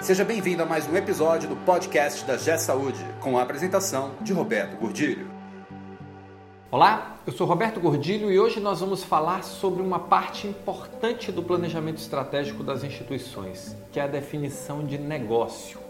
[0.00, 4.32] Seja bem-vindo a mais um episódio do podcast da G Saúde, com a apresentação de
[4.32, 5.28] Roberto Gordilho.
[6.70, 11.42] Olá, eu sou Roberto Gordilho e hoje nós vamos falar sobre uma parte importante do
[11.42, 15.80] planejamento estratégico das instituições, que é a definição de negócio.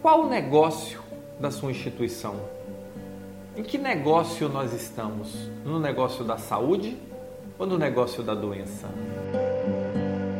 [0.00, 0.98] Qual o negócio
[1.38, 2.40] da sua instituição?
[3.54, 5.34] Em que negócio nós estamos?
[5.64, 6.96] No negócio da saúde
[7.58, 8.88] ou no negócio da doença?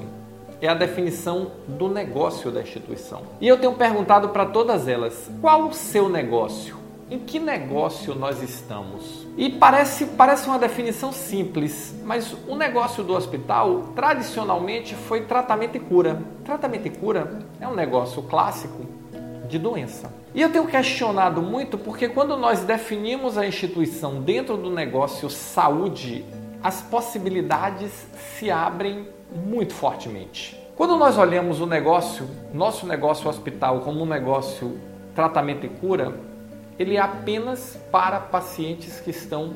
[0.62, 3.24] é a definição do negócio da instituição.
[3.42, 6.78] E eu tenho perguntado para todas elas: qual o seu negócio?
[7.10, 9.26] Em que negócio nós estamos?
[9.36, 15.80] E parece, parece uma definição simples, mas o negócio do hospital tradicionalmente foi tratamento e
[15.80, 16.22] cura.
[16.46, 18.86] Tratamento e cura é um negócio clássico
[19.48, 20.19] de doença.
[20.34, 26.24] E eu tenho questionado muito porque quando nós definimos a instituição dentro do negócio saúde,
[26.62, 30.60] as possibilidades se abrem muito fortemente.
[30.76, 34.80] Quando nós olhamos o negócio, nosso negócio hospital, como um negócio
[35.16, 36.14] tratamento e cura,
[36.78, 39.54] ele é apenas para pacientes que estão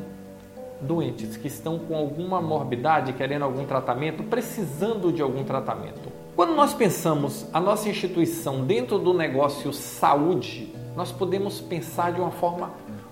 [0.82, 6.23] doentes, que estão com alguma morbidade, querendo algum tratamento, precisando de algum tratamento.
[6.36, 12.32] Quando nós pensamos a nossa instituição dentro do negócio saúde, nós podemos pensar de uma
[12.32, 12.72] forma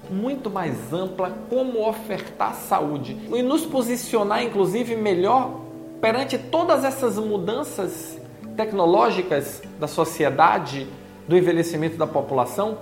[0.09, 5.61] muito mais ampla como ofertar saúde e nos posicionar, inclusive, melhor
[6.01, 8.19] perante todas essas mudanças
[8.57, 10.87] tecnológicas da sociedade,
[11.27, 12.79] do envelhecimento da população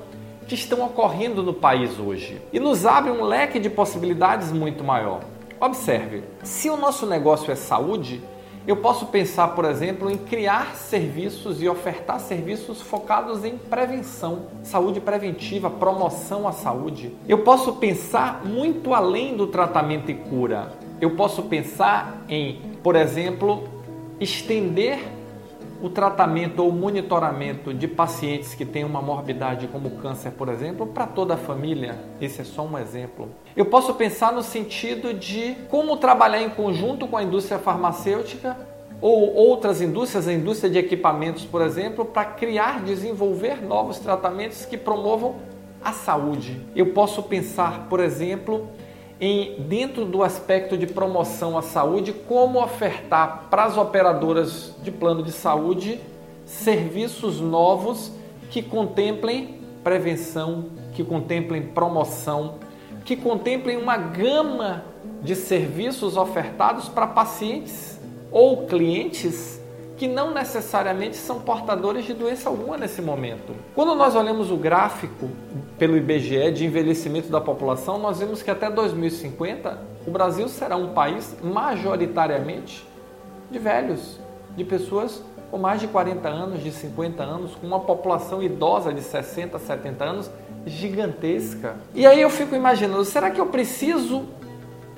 [0.48, 5.20] que estão ocorrendo no país hoje e nos abre um leque de possibilidades muito maior.
[5.60, 8.22] Observe, se o nosso negócio é saúde,
[8.68, 15.00] eu posso pensar, por exemplo, em criar serviços e ofertar serviços focados em prevenção, saúde
[15.00, 17.16] preventiva, promoção à saúde.
[17.28, 20.74] Eu posso pensar muito além do tratamento e cura.
[21.02, 23.68] Eu posso pensar em, por exemplo,
[24.20, 25.00] estender
[25.82, 31.08] o tratamento ou monitoramento de pacientes que têm uma morbidade como câncer, por exemplo, para
[31.08, 31.98] toda a família.
[32.20, 33.30] Esse é só um exemplo.
[33.56, 38.58] Eu posso pensar no sentido de como trabalhar em conjunto com a indústria farmacêutica
[39.02, 44.78] ou outras indústrias, a indústria de equipamentos, por exemplo, para criar, desenvolver novos tratamentos que
[44.78, 45.36] promovam
[45.82, 46.62] a saúde.
[46.76, 48.68] Eu posso pensar, por exemplo,
[49.20, 55.22] em dentro do aspecto de promoção à saúde, como ofertar para as operadoras de plano
[55.22, 56.00] de saúde
[56.46, 58.12] serviços novos
[58.50, 62.56] que contemplem prevenção, que contemplem promoção,
[63.06, 64.84] que contemplem uma gama
[65.22, 68.00] de serviços ofertados para pacientes
[68.32, 69.59] ou clientes
[70.00, 73.54] que não necessariamente são portadores de doença alguma nesse momento.
[73.76, 75.30] Quando nós olhamos o gráfico
[75.78, 79.78] pelo IBGE de envelhecimento da população, nós vemos que até 2050
[80.08, 82.88] o Brasil será um país majoritariamente
[83.52, 84.18] de velhos,
[84.56, 85.22] de pessoas
[85.52, 90.06] com mais de 40 anos, de 50 anos, com uma população idosa de 60, 70
[90.06, 90.32] anos
[90.66, 91.76] gigantesca.
[91.94, 94.26] E aí eu fico imaginando, será que eu preciso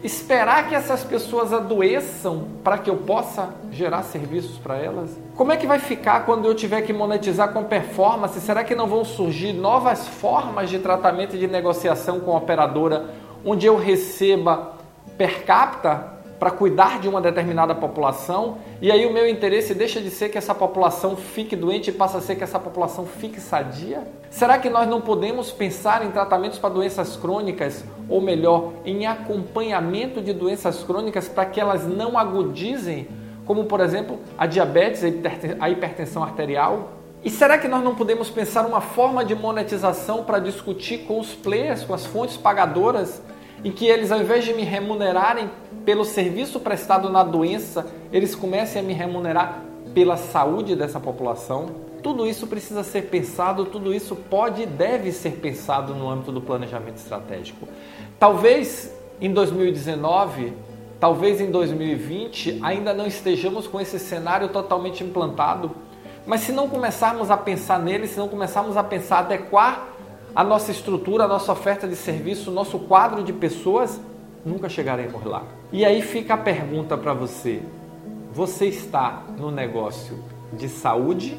[0.04, 5.18] esperar que essas pessoas adoeçam para que eu possa gerar serviços para elas?
[5.36, 8.40] Como é que vai ficar quando eu tiver que monetizar com performance?
[8.40, 13.10] Será que não vão surgir novas formas de tratamento e de negociação com a operadora
[13.46, 14.74] onde eu receba
[15.18, 20.10] per capita para cuidar de uma determinada população e aí o meu interesse deixa de
[20.10, 24.08] ser que essa população fique doente e passa a ser que essa população fique sadia?
[24.32, 30.20] Será que nós não podemos pensar em tratamentos para doenças crônicas ou melhor, em acompanhamento
[30.20, 33.08] de doenças crônicas para que elas não agudizem,
[33.46, 35.04] como por exemplo a diabetes,
[35.60, 36.94] a hipertensão arterial?
[37.24, 41.36] E será que nós não podemos pensar uma forma de monetização para discutir com os
[41.36, 43.22] players, com as fontes pagadoras,
[43.64, 45.50] em que eles, ao invés de me remunerarem
[45.86, 49.64] pelo serviço prestado na doença, eles comecem a me remunerar
[49.94, 51.70] pela saúde dessa população.
[52.02, 56.42] Tudo isso precisa ser pensado, tudo isso pode e deve ser pensado no âmbito do
[56.42, 57.68] planejamento estratégico.
[58.20, 60.54] Talvez em 2019,
[61.00, 65.72] talvez em 2020, ainda não estejamos com esse cenário totalmente implantado,
[66.26, 69.88] mas se não começarmos a pensar nele, se não começarmos a pensar adequar
[70.36, 74.00] a nossa estrutura, a nossa oferta de serviço, o nosso quadro de pessoas,
[74.46, 75.44] nunca chegaremos lá.
[75.72, 77.62] E aí fica a pergunta para você:
[78.34, 80.24] você está no negócio
[80.54, 81.38] de saúde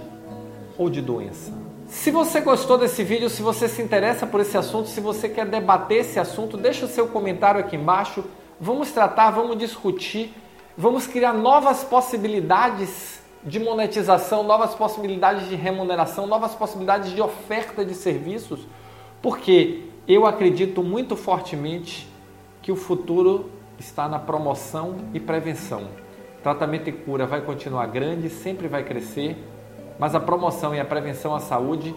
[0.77, 1.53] ou de doença?
[1.87, 5.47] Se você gostou desse vídeo, se você se interessa por esse assunto, se você quer
[5.47, 8.25] debater esse assunto, deixa o seu comentário aqui embaixo.
[8.59, 10.35] Vamos tratar, vamos discutir,
[10.77, 17.95] vamos criar novas possibilidades de monetização, novas possibilidades de remuneração, novas possibilidades de oferta de
[17.95, 18.67] serviços,
[19.23, 22.09] porque eu acredito muito fortemente
[22.61, 25.85] que o futuro está na promoção e prevenção.
[26.43, 29.37] Tratamento e cura vai continuar grande, sempre vai crescer,
[29.99, 31.95] mas a promoção e a prevenção à saúde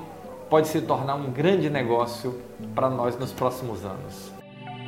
[0.50, 2.39] pode se tornar um grande negócio
[2.75, 4.31] para nós nos próximos anos.